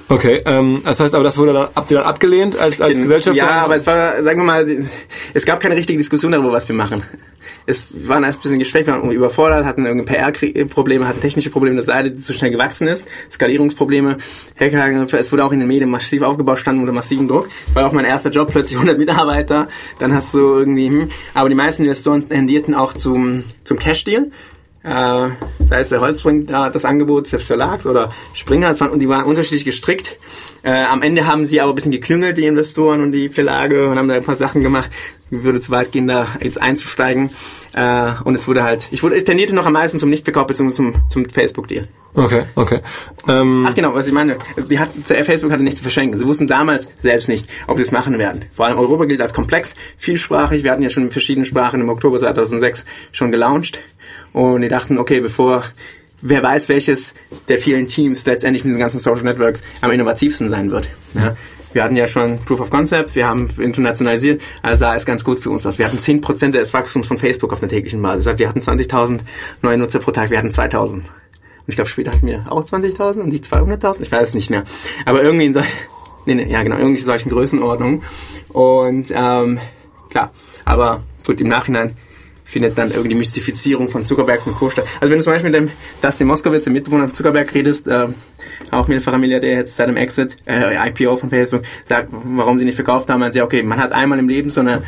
[0.08, 3.36] Okay, ähm, das heißt aber, das wurde dann, habt ihr dann abgelehnt als, als Gesellschaft?
[3.36, 4.66] Ja, aber es war, sagen wir mal,
[5.34, 7.02] es gab keine richtige Diskussion darüber, was wir machen.
[7.66, 12.14] Es waren ein bisschen geschwächt, waren überfordert, hatten irgendwie PR-Probleme, hatten technische Probleme, der Seite,
[12.16, 14.18] zu schnell gewachsen ist, Skalierungsprobleme.
[14.58, 17.48] Es wurde auch in den Medien massiv aufgebaut, standen unter massivem Druck.
[17.72, 21.08] War auch mein erster Job, plötzlich 100 Mitarbeiter, dann hast du irgendwie, hm.
[21.34, 24.30] aber die meisten Investoren tendierten auch zum, zum Cash-Deal.
[24.82, 25.30] Äh,
[25.66, 29.08] sei es der Holzspring, da das Angebot des Verlags oder Springer, das waren, und die
[29.08, 30.18] waren unterschiedlich gestrickt.
[30.64, 33.98] Äh, am Ende haben sie aber ein bisschen geklüngelt, die Investoren und die Verlage, und
[33.98, 34.90] haben da ein paar Sachen gemacht.
[35.30, 37.30] Ich würde zu weit gehen, da jetzt einzusteigen.
[37.74, 40.74] Äh, und es wurde halt, ich, wurde, ich tendierte noch am meisten zum Nichtverkauf bzw.
[40.74, 41.86] zum, zum Facebook-Deal.
[42.14, 42.80] Okay, okay.
[43.28, 44.38] Ähm Ach genau, was ich meine.
[44.56, 46.18] Also die hat, Facebook hatte nichts zu verschenken.
[46.18, 48.44] Sie wussten damals selbst nicht, ob sie es machen werden.
[48.54, 50.62] Vor allem Europa gilt als komplex, vielsprachig.
[50.62, 53.80] Wir hatten ja schon verschiedene Sprachen im Oktober 2006 schon gelauncht.
[54.32, 55.64] Und die dachten, okay, bevor,
[56.24, 57.14] wer weiß, welches
[57.48, 60.88] der vielen Teams letztendlich in diesen ganzen Social Networks am innovativsten sein wird.
[61.12, 61.36] Ja.
[61.72, 65.40] Wir hatten ja schon Proof of Concept, wir haben internationalisiert, also sah es ganz gut
[65.40, 65.78] für uns aus.
[65.78, 68.28] Wir hatten 10% des Wachstums von Facebook auf einer täglichen Basis.
[68.28, 69.20] Also wir hatten 20.000
[69.60, 70.92] neue Nutzer pro Tag, wir hatten 2.000.
[70.92, 71.04] Und
[71.66, 74.64] ich glaube, später hatten wir auch 20.000 und die 200.000, ich weiß es nicht mehr.
[75.04, 75.60] Aber irgendwie in, so,
[76.26, 78.02] nee, nee, ja, genau, irgendwie in solchen Größenordnungen.
[78.50, 79.58] Und ähm,
[80.10, 80.30] klar,
[80.64, 81.96] aber gut, im Nachhinein
[82.44, 84.70] findet dann irgendwie Mystifizierung von Zuckerbergs und Co.
[84.70, 84.86] statt.
[85.00, 85.70] Also wenn du zum Beispiel mit dem
[86.02, 88.08] Dustin Moskowitz, dem Mitbewohner von Zuckerberg, redest, äh,
[88.70, 92.74] auch mehrfacher Milliardär jetzt seit dem Exit, äh, IPO von Facebook, sagt, warum sie nicht
[92.74, 94.82] verkauft haben, meint ja, okay, man hat einmal im Leben so eine,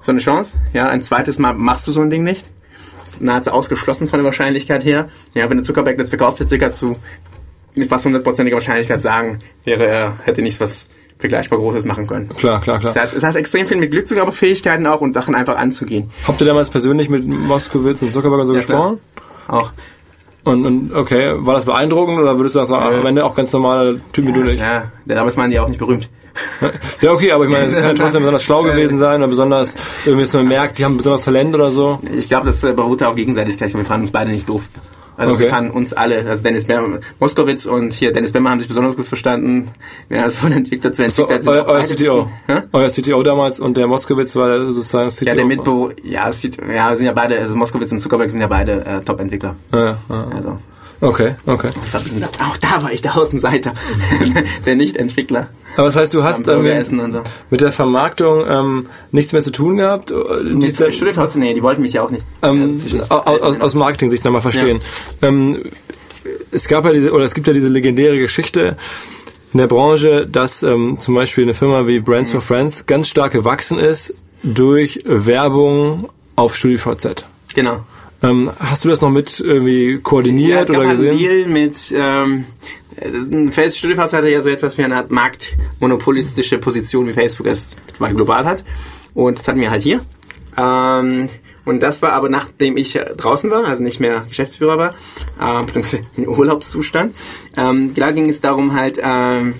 [0.00, 2.46] so eine Chance, ja, ein zweites Mal machst du so ein Ding nicht.
[3.18, 5.08] Nahezu ausgeschlossen von der Wahrscheinlichkeit her.
[5.32, 6.96] Ja, wenn der Zuckerberg jetzt verkauft wird, circa zu
[7.74, 10.88] mit fast hundertprozentiger Wahrscheinlichkeit sagen, wäre er, hätte nichts was
[11.18, 12.28] vergleichbar Großes machen können.
[12.28, 12.92] Klar, klar, klar.
[12.92, 15.34] Das heißt, das heißt extrem viel mit Glück zu tun, aber Fähigkeiten auch und Sachen
[15.34, 16.10] einfach anzugehen.
[16.26, 19.00] Habt ihr damals persönlich mit Moskowitz und Zuckerberg und so ja, gesprochen?
[19.46, 19.60] Klar.
[19.60, 19.70] Auch.
[20.44, 23.00] Und, und okay, war das beeindruckend oder würdest du sagen, ja.
[23.00, 24.60] am Ende auch ganz normale Typen ja, wie du nicht?
[24.60, 26.08] Ja, damals waren die auch nicht berühmt.
[27.00, 29.74] ja, okay, aber ich meine, es kann ja trotzdem besonders schlau gewesen sein oder besonders
[30.04, 31.98] irgendwie, dass man merkt, die haben besonders Talent oder so.
[32.12, 33.74] Ich glaube, das beruhte auf Gegenseitigkeit.
[33.74, 34.62] Wir fanden uns beide nicht doof.
[35.16, 35.44] Also okay.
[35.44, 38.96] wir fanden uns alle, also Dennis Bemmer, Moskowitz und hier Dennis Bemmer haben sich besonders
[38.96, 39.70] gut verstanden.
[40.10, 41.42] Ja, also von Entwickler zu Entwickler.
[41.42, 42.30] So, euer, euer CTO.
[42.72, 45.26] Euer CTO damals und der Moskowitz war sozusagen CTO.
[45.26, 46.30] Ja, der Mitbo, ja,
[46.74, 49.56] ja, sind ja beide, also Moskowitz und Zuckerberg sind ja beide äh, Top-Entwickler.
[49.72, 50.58] Ja, ja, Also.
[51.00, 51.70] Okay, okay.
[52.42, 53.74] Auch da war ich der Außenseiter,
[54.66, 55.48] der Nicht-Entwickler.
[55.76, 57.22] Aber das heißt, du hast ähm, so.
[57.50, 58.80] mit der Vermarktung ähm,
[59.12, 60.10] nichts mehr zu tun gehabt?
[60.10, 62.24] Die studiert nee, die wollten mich ja auch nicht.
[62.42, 62.78] Ähm,
[63.10, 64.80] aus, aus, aus Marketing-Sicht nochmal verstehen.
[65.20, 65.28] Ja.
[65.28, 65.64] Ähm,
[66.50, 68.76] es gab ja diese, oder es gibt ja diese legendäre Geschichte
[69.52, 73.32] in der Branche, dass ähm, zum Beispiel eine Firma wie Brands for Friends ganz stark
[73.32, 77.26] gewachsen ist durch Werbung auf StudiVZ.
[77.54, 77.84] Genau.
[78.22, 81.12] Ähm, hast du das noch mit irgendwie koordiniert ja, oder gesehen?
[81.12, 82.44] Ein Deal mit ähm,
[83.50, 88.44] Facebook Studiofast hatte ja so etwas wie eine Art marktmonopolistische Position, wie Facebook es global
[88.44, 88.64] hat.
[89.14, 90.00] Und das hatten wir halt hier.
[90.56, 91.28] Ähm,
[91.64, 94.94] und das war aber nachdem ich draußen war, also nicht mehr Geschäftsführer war,
[95.40, 97.14] äh, beziehungsweise in Urlaubszustand.
[97.56, 99.54] Ähm, da ging es darum halt, ähm,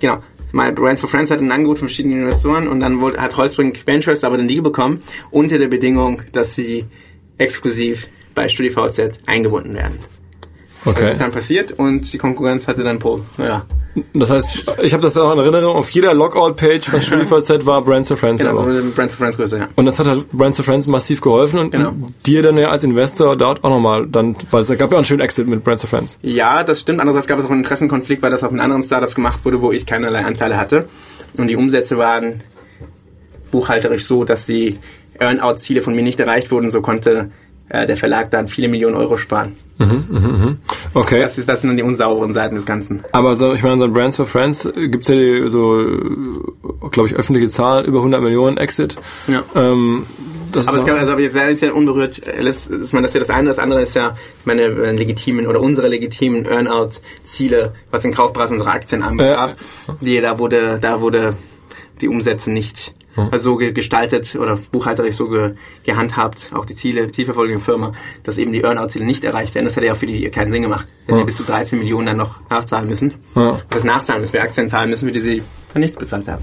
[0.00, 0.18] genau,
[0.52, 4.24] My Brands for Friends hat ein Angebot von verschiedenen Investoren und dann hat Holzbrink Ventures
[4.24, 6.86] aber den Deal bekommen, unter der Bedingung, dass sie
[7.38, 9.98] exklusiv bei StudiVZ eingebunden werden.
[10.84, 11.02] Okay.
[11.02, 13.20] Das ist dann passiert und die Konkurrenz hatte dann Pro.
[13.36, 13.66] Ja.
[14.14, 18.08] Das heißt, ich habe das auch in Erinnerung, auf jeder Logout-Page von StudiVZ war Brands
[18.08, 18.40] for Friends.
[18.40, 19.68] Genau, Brands for Friends größer, ja.
[19.74, 21.94] Und das hat halt Brands for Friends massiv geholfen und genau.
[22.24, 25.04] dir dann ja als Investor dort auch nochmal dann, weil es gab ja auch einen
[25.04, 26.18] schönen Exit mit Brands for Friends.
[26.22, 27.00] Ja, das stimmt.
[27.00, 29.72] Andererseits gab es auch einen Interessenkonflikt, weil das auch mit anderen Startups gemacht wurde, wo
[29.72, 30.86] ich keinerlei Anteile hatte.
[31.36, 32.44] Und die Umsätze waren
[33.50, 34.78] buchhalterisch so, dass die
[35.18, 36.70] Earn-out-Ziele von mir nicht erreicht wurden.
[36.70, 37.30] So konnte
[37.68, 39.54] äh, der Verlag dann viele Millionen Euro sparen.
[39.78, 40.56] Mhm, mh, mh.
[40.94, 41.20] Okay.
[41.20, 43.02] Das, ist, das sind dann die unsauren Seiten des Ganzen.
[43.12, 45.80] Aber so, ich meine, so ein Brands for Friends äh, gibt es ja die, so,
[45.80, 48.96] äh, glaube ich, öffentliche Zahlen, über 100 Millionen Exit.
[49.26, 49.42] Ja.
[49.54, 50.06] Ähm,
[50.50, 53.48] das aber es kann, also, jetzt ist ja unberührt, das, ist das ja das eine,
[53.48, 58.72] das andere ist ja meine äh, legitimen oder unsere legitimen Earnout-Ziele, was den Kaufpreis unserer
[58.72, 59.52] Aktien anbetraf.
[59.52, 59.92] Äh.
[60.00, 61.36] Die, da wurde, da wurde
[62.00, 62.94] die Umsätze nicht
[63.30, 65.54] also so gestaltet oder buchhalterisch so ge
[65.84, 69.66] gehandhabt, auch die Ziele, zielverfolgende Firma, dass eben die Earnout-Ziele nicht erreicht werden.
[69.66, 70.86] Das hätte ja für die keinen Sinn gemacht.
[71.06, 71.24] Hätten ja.
[71.24, 73.14] bis zu 13 Millionen dann noch nachzahlen müssen.
[73.34, 73.58] Ja.
[73.70, 76.42] Das nachzahlen müssen, wir Aktien zahlen müssen, für die sie für nichts bezahlt haben.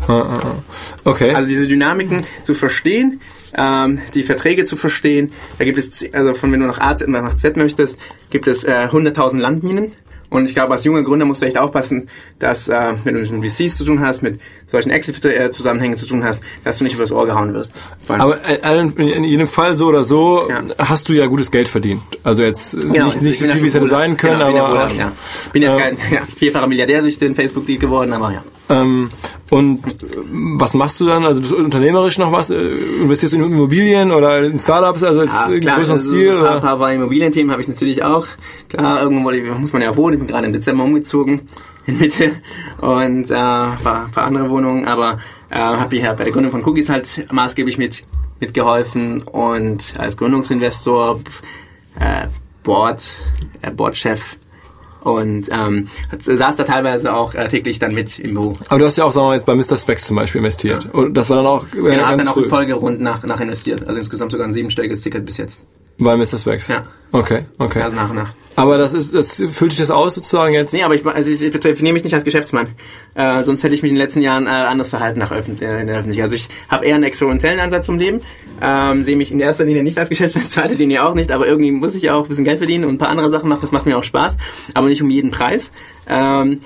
[1.03, 1.33] Okay.
[1.33, 3.21] Also diese Dynamiken zu verstehen,
[3.57, 7.35] ähm, die Verträge zu verstehen, da gibt es, also von wenn du nach A nach
[7.35, 9.93] Z möchtest, gibt es äh, 100.000 Landminen
[10.29, 12.07] und ich glaube, als junger Gründer musst du echt aufpassen,
[12.39, 16.41] dass, äh, wenn du mit VCs zu tun hast, mit solchen Exit-Zusammenhängen zu tun hast,
[16.63, 17.73] dass du nicht übers Ohr gehauen wirst.
[18.07, 20.63] Aber in jedem Fall so oder so ja.
[20.79, 22.01] hast du ja gutes Geld verdient.
[22.23, 24.87] Also jetzt genau, nicht, nicht so viel, wie es hätte sein können, genau, aber...
[24.87, 25.11] Bruder, ja.
[25.53, 28.43] Bin jetzt äh, kein ja, vierfacher Milliardär durch den Facebook-Deal geworden, aber ja.
[28.67, 29.09] Ähm,
[29.49, 30.07] und äh,
[30.57, 31.23] was machst du dann?
[31.25, 32.49] Also unternehmerisch noch was?
[32.49, 32.55] Äh,
[33.01, 36.37] Investierst du in Immobilien oder in Startups, also jetzt Ja, in klar, größeren also Stil?
[36.37, 38.25] ein paar, paar, Immobilienthemen habe ich natürlich auch.
[38.69, 40.15] Klar, irgendwo muss man ja wohnen.
[40.15, 41.41] Ich bin gerade im Dezember umgezogen
[41.85, 42.31] in Mitte
[42.81, 46.89] und äh, paar, paar andere Wohnungen, aber äh, habe hier bei der Gründung von Cookies
[46.89, 48.03] halt maßgeblich mit
[48.39, 51.21] mitgeholfen und als Gründungsinvestor,
[51.99, 52.27] äh,
[52.63, 53.03] Board,
[53.61, 54.37] äh, Boardchef
[55.05, 58.53] und ähm, hat- saß da teilweise auch äh, täglich dann mit im Büro.
[58.69, 59.77] Aber du hast ja auch, sagen wir mal, jetzt bei Mr.
[59.77, 60.93] Specs zum Beispiel investiert.
[60.93, 63.39] Und das war dann auch äh, Genau, ganz dann auch früh in Folgerund nach, nach
[63.39, 63.87] investiert.
[63.87, 65.61] Also insgesamt sogar ein siebenstelliges Ticket bis jetzt.
[65.99, 66.37] bei Mr.
[66.37, 66.67] Specs.
[66.67, 66.83] Ja.
[67.11, 67.81] Okay, okay.
[67.81, 68.31] Also nach und nach.
[68.55, 70.73] Aber das ist, das füllt dich das aus sozusagen jetzt?
[70.73, 72.67] Nee, aber ich, also ich, ich definiere mich nicht als Geschäftsmann.
[73.13, 75.81] Äh, sonst hätte ich mich in den letzten Jahren äh, anders verhalten nach Öffn äh,
[75.81, 76.25] in der Öffentlichkeit.
[76.25, 78.21] Also ich habe eher einen experimentellen Ansatz zum Leben.
[78.61, 81.47] Ähm, sehe mich in erster Linie nicht als Geschäftsmann, in zweiter Linie auch nicht, aber
[81.47, 83.61] irgendwie muss ich auch ein bisschen Geld verdienen und ein paar andere Sachen machen.
[83.61, 84.37] Das macht mir auch Spaß,
[84.73, 85.71] aber nicht um jeden Preis.
[86.07, 86.61] Ähm,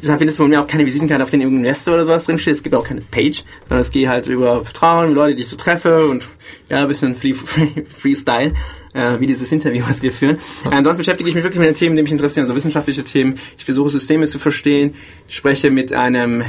[0.00, 2.54] deshalb findest du von mir auch keine Visitenkarte, auf denen irgendein Investor oder sowas drinsteht.
[2.54, 5.56] Es gibt auch keine Page, sondern es geht halt über Vertrauen, Leute, die ich so
[5.56, 6.26] treffe und
[6.70, 7.34] ja, ein bisschen free,
[7.88, 8.52] Freestyle,
[8.94, 10.38] äh, wie dieses Interview, was wir führen.
[10.70, 13.38] Ansonsten beschäftige ich mich wirklich mit den Themen, die mich interessieren, also wissenschaftliche Themen.
[13.56, 14.94] Ich versuche Systeme zu verstehen.
[15.28, 16.42] Ich spreche mit einem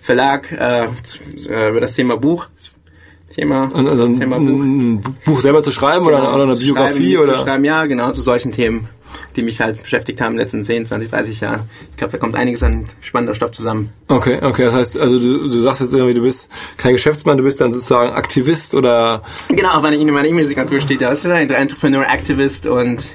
[0.00, 0.84] Verlag äh,
[1.50, 2.46] äh, über das Thema Buch.
[3.34, 4.62] Thema, also Thema Buch.
[4.62, 7.38] ein Buch selber zu schreiben oder, oder eine Zu Biografie schreiben, oder?
[7.38, 8.88] Zu schreiben, ja, genau, zu solchen Themen,
[9.36, 11.62] die mich halt beschäftigt haben in den letzten 10, 20, 30 Jahren.
[11.90, 13.90] Ich glaube, da kommt einiges an spannender Stoff zusammen.
[14.08, 17.44] Okay, okay, das heißt, also du, du sagst jetzt irgendwie, du bist kein Geschäftsmann, du
[17.44, 22.04] bist dann sozusagen Aktivist oder Genau, auf meiner meine E-Mail-Signatur steht da, ist ein Entrepreneur,
[22.08, 23.14] Activist und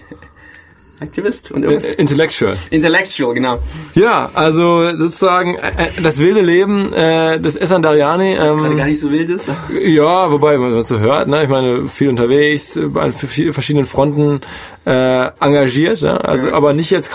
[1.02, 1.86] Aktivist und irgendwas.
[1.86, 2.56] äh, Intellectual.
[2.70, 3.58] Intellectual, genau.
[3.96, 8.36] Ja, also sozusagen äh, äh, das wilde Leben äh, des Esan Dariani.
[8.36, 9.48] Gerade Ähm, gar nicht so wild ist.
[9.84, 11.44] ja, wobei man was so hört, ne?
[11.44, 14.42] Ich meine, viel unterwegs, an vielen verschiedenen Fronten
[14.86, 16.24] äh, engagiert, ne?
[16.24, 16.54] Also, Ja.
[16.54, 17.10] aber nicht jetzt.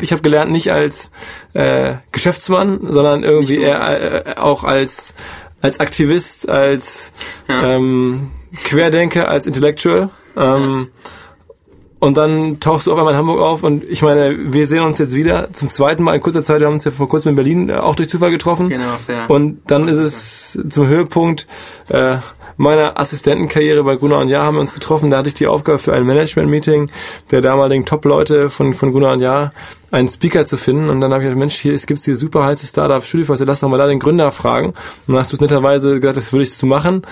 [0.00, 1.10] Ich habe gelernt, nicht als
[1.54, 5.14] äh, Geschäftsmann, sondern irgendwie eher äh, auch als
[5.60, 7.12] als Aktivist, als
[7.48, 7.74] Ja.
[7.76, 8.30] ähm,
[8.64, 10.10] Querdenker, als Intellectual.
[10.36, 10.88] Ähm,
[12.02, 14.98] Und dann tauchst du auf einmal in Hamburg auf und ich meine, wir sehen uns
[14.98, 16.58] jetzt wieder zum zweiten Mal in kurzer Zeit.
[16.58, 18.70] Wir haben uns ja vor kurzem in Berlin äh, auch durch Zufall getroffen.
[18.70, 19.30] Genau, sehr.
[19.30, 21.46] Und dann ist es zum Höhepunkt
[21.90, 22.16] äh,
[22.56, 25.10] meiner Assistentenkarriere bei Gunnar und Jahr haben wir uns getroffen.
[25.10, 26.90] Da hatte ich die Aufgabe für ein Management-Meeting
[27.30, 29.52] der damaligen Top-Leute von, von Gunnar und Jahr
[29.92, 30.90] einen Speaker zu finden.
[30.90, 33.60] Und dann habe ich gedacht, Mensch, hier gibt es dieses super heiße Startup Studioforce, lass
[33.60, 34.68] doch mal da den Gründer fragen.
[34.68, 34.76] Und
[35.06, 37.02] dann hast du es netterweise gesagt, das würde ich zu machen.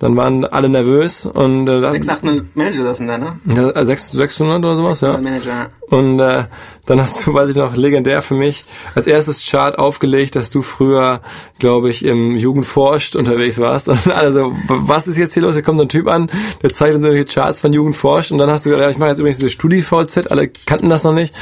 [0.00, 3.38] Dann waren alle nervös und äh, dann, 600, 800 Manager sind da, ne?
[3.44, 5.18] ja, äh, sechs- 600 oder sowas, ja.
[5.18, 5.68] Manager.
[5.90, 6.44] Und äh,
[6.86, 10.62] dann hast du, weiß ich noch, legendär für mich, als erstes Chart aufgelegt, dass du
[10.62, 11.20] früher,
[11.58, 13.88] glaube ich, im Jugendforscht unterwegs warst.
[13.90, 15.52] Und alle so, was ist jetzt hier los?
[15.54, 16.30] Hier kommt so ein Typ an,
[16.62, 18.32] der zeigt uns irgendwelche Charts von Jugendforscht.
[18.32, 21.04] Und dann hast du gesagt, ja, ich mache jetzt übrigens diese StudiVZ, alle kannten das
[21.04, 21.34] noch nicht.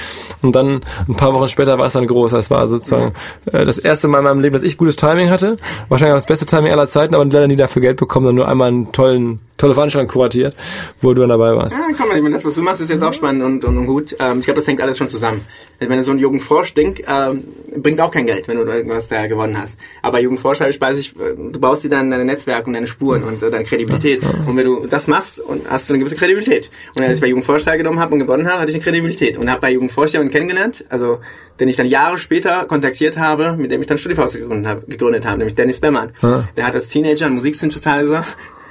[0.43, 2.33] Und dann ein paar Wochen später war es dann groß.
[2.33, 3.13] Das war sozusagen
[3.47, 5.57] äh, das erste Mal in meinem Leben, dass ich gutes Timing hatte.
[5.89, 8.49] Wahrscheinlich auch das beste Timing aller Zeiten, aber leider nie dafür Geld bekommen, sondern nur
[8.49, 10.57] einmal einen tollen, tolle Veranstaltung kuratiert,
[11.03, 11.77] wo du dann dabei warst.
[11.77, 13.77] Ja, komm mal, ich meine, das, was du machst, ist jetzt auch spannend und, und,
[13.77, 14.17] und gut.
[14.19, 15.45] Ähm, ich glaube, das hängt alles schon zusammen.
[15.81, 17.45] Ich meine, so ein Jugendforsch-Ding ähm,
[17.77, 19.79] bringt auch kein Geld, wenn du irgendwas da gewonnen hast.
[20.01, 23.25] Aber Jugendforsch halt weiß ich, äh, du baust dir dann deine Netzwerke und deine Spuren
[23.25, 24.23] und äh, deine Kredibilität.
[24.47, 26.71] Und wenn du das machst, und hast du eine gewisse Kredibilität.
[26.97, 29.37] Und als ich bei Jugendforsch teilgenommen habe und gewonnen habe, hatte ich eine Kredibilität.
[29.37, 31.19] Und habe bei Jugendforsch jemanden kennengelernt, also
[31.59, 35.27] den ich dann Jahre später kontaktiert habe, mit dem ich dann StudiVZ gegründet habe, gegründet
[35.27, 36.13] habe nämlich Dennis Beckmann.
[36.57, 38.25] Der hat als Teenager einen Musiksynthesizer,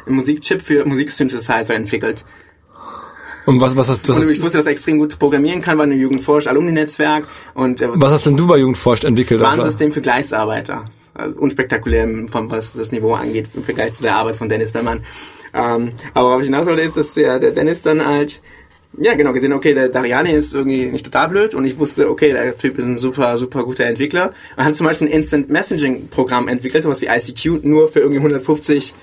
[0.07, 2.25] einen Musikchip für Musiksynthesizer entwickelt.
[3.45, 5.77] Und was, was hast du, was, Und ich wusste, dass er extrem gut programmieren kann,
[5.77, 9.39] war ein Jugendforsch Alumni-Netzwerk und äh, was hast denn du bei Jugendforscht entwickelt?
[9.39, 10.83] War- Warnsystem für Gleichsarbeiter.
[11.13, 15.01] Also unspektakulär, von was das Niveau angeht, im Vergleich zu der Arbeit von Dennis Beckmann.
[15.53, 18.41] Ähm, aber worauf ich hinaus wollte, ist, dass der, der Dennis dann halt,
[18.97, 22.33] ja genau, gesehen, okay, der Dariani ist irgendwie nicht total blöd und ich wusste, okay,
[22.33, 24.33] der Typ ist ein super, super guter Entwickler.
[24.57, 28.19] Und hat zum Beispiel ein Instant Messaging Programm entwickelt, sowas wie ICQ, nur für irgendwie
[28.19, 28.93] 150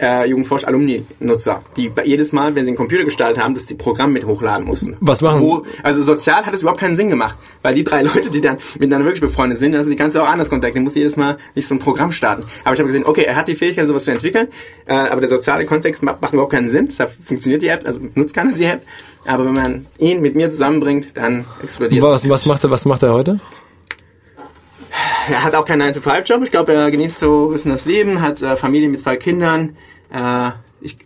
[0.00, 4.26] äh, Jugendforsch-Alumni-Nutzer, die jedes Mal, wenn sie einen Computer gestartet haben, das die Programm mit
[4.26, 4.96] hochladen mussten.
[5.00, 8.30] Was machen- Wo, also sozial hat es überhaupt keinen Sinn gemacht, weil die drei Leute,
[8.30, 11.16] die dann miteinander wirklich befreundet sind, also die kannst du auch anders kontaktieren, musst jedes
[11.16, 12.44] Mal nicht so ein Programm starten.
[12.64, 14.48] Aber ich habe gesehen, okay, er hat die Fähigkeit, sowas zu entwickeln,
[14.86, 18.00] äh, aber der soziale Kontext macht, macht überhaupt keinen Sinn, deshalb funktioniert die App, also
[18.14, 18.82] nutzt keiner die App,
[19.26, 23.02] aber wenn man ihn mit mir zusammenbringt, dann explodiert was, was macht er, was macht
[23.02, 23.40] er heute?
[25.28, 26.42] Er hat auch keinen 9-to-5-Job.
[26.44, 29.76] Ich glaube, er genießt so ein bisschen das Leben, hat äh, Familie mit zwei Kindern.
[30.12, 30.96] Äh, ich,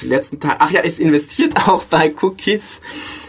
[0.00, 2.80] die letzten Tage, ach ja, ist investiert auch bei Cookies.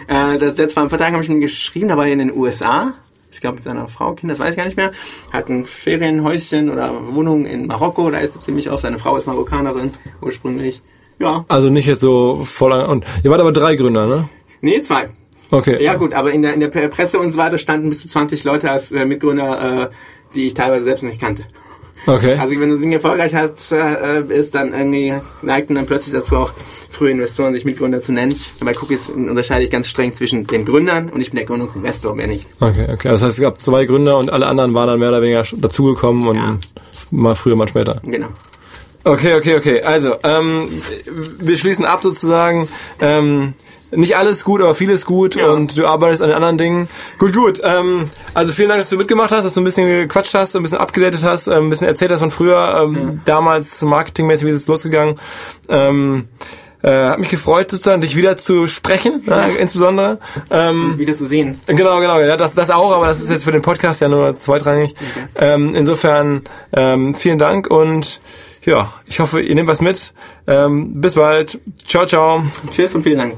[0.07, 2.35] Äh, das letzte Mal am Vertrag habe ich ihm geschrieben, da war er in den
[2.35, 2.93] USA.
[3.31, 4.91] Ich glaube mit seiner Frau, Kind, das weiß ich gar nicht mehr.
[5.33, 8.81] Hat ein Ferienhäuschen oder Wohnung in Marokko, da ist er ziemlich oft.
[8.83, 10.81] Seine Frau ist Marokkanerin ursprünglich.
[11.19, 14.29] Ja, Also nicht jetzt so voll an, und ihr wart aber drei Gründer, ne?
[14.61, 15.09] nee, zwei.
[15.51, 15.81] Okay.
[15.83, 18.43] Ja gut, aber in der, in der Presse und so weiter standen bis zu 20
[18.43, 19.89] Leute als äh, Mitgründer
[20.35, 21.43] die ich teilweise selbst nicht kannte.
[22.05, 22.37] Okay.
[22.37, 26.53] Also wenn du Dinge erfolgreich hast, äh, ist dann irgendwie neigten dann plötzlich dazu auch
[26.89, 28.33] frühe Investoren sich Mitgründer zu nennen.
[28.61, 32.27] Bei Cookies unterscheide ich ganz streng zwischen den Gründern und ich bin der Gründungsinvestor, mehr
[32.27, 32.47] nicht.
[32.61, 33.09] Okay, okay.
[33.09, 36.25] Das heißt, es gab zwei Gründer und alle anderen waren dann mehr oder weniger dazugekommen
[36.27, 36.57] und Ja.
[37.11, 37.99] mal früher, mal später.
[38.05, 38.27] Genau.
[39.03, 39.81] Okay, okay, okay.
[39.81, 40.69] Also, ähm,
[41.39, 42.69] wir schließen ab sozusagen.
[43.01, 43.53] Ähm,
[43.91, 45.49] nicht alles gut, aber vieles gut Ja.
[45.51, 46.89] und du arbeitest an den anderen Dingen.
[47.19, 47.61] Gut, gut.
[47.63, 50.63] Ähm, also vielen Dank, dass du mitgemacht hast, dass du ein bisschen gequatscht hast, ein
[50.63, 54.61] bisschen abgedatet hast, ähm, ein bisschen erzählt hast von früher, ähm, damals marketingmäßig, wie ist
[54.61, 55.15] es losgegangen.
[55.69, 56.27] Ähm,
[56.83, 60.19] äh, hat mich gefreut, sozusagen, dich wieder zu sprechen, ja, insbesondere.
[60.51, 61.59] Ähm, Wieder zu sehen.
[61.65, 64.35] Genau, genau, ja, das, das auch, aber das ist jetzt für den Podcast ja nur
[64.37, 64.93] zweitrangig.
[65.35, 68.21] Ähm, insofern ähm, vielen Dank und
[68.65, 70.13] ja, ich hoffe, ihr nehmt was mit.
[70.47, 71.59] Ähm, bis bald.
[71.85, 72.43] Ciao, ciao.
[72.71, 73.35] Tschüss und vielen Dank.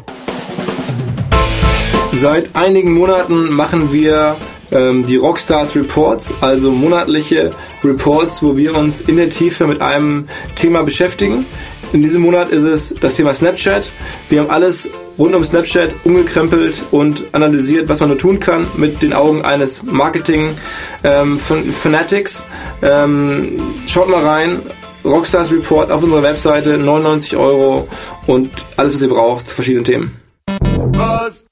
[2.14, 4.36] Seit einigen Monaten machen wir
[4.72, 7.52] ähm, die Rockstars Reports, also monatliche
[7.84, 11.46] Reports, wo wir uns in der Tiefe mit einem Thema beschäftigen.
[11.92, 13.92] In diesem Monat ist es das Thema Snapchat.
[14.28, 19.02] Wir haben alles rund um Snapchat umgekrempelt und analysiert, was man nur tun kann mit
[19.02, 20.56] den Augen eines Marketing
[21.04, 21.40] ähm.
[22.82, 24.62] Ähm, schaut mal rein.
[25.04, 27.88] Rockstars Report auf unserer Webseite, 99 Euro
[28.28, 30.22] und alles, was ihr braucht zu verschiedenen Themen.
[30.92, 31.46] Buzz,